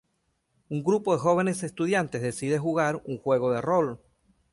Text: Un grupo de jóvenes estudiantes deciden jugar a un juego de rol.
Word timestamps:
Un 0.69 0.81
grupo 0.83 1.13
de 1.13 1.19
jóvenes 1.19 1.61
estudiantes 1.61 2.23
deciden 2.23 2.59
jugar 2.59 2.95
a 2.95 3.01
un 3.05 3.19
juego 3.19 3.51
de 3.51 3.61
rol. 3.61 3.99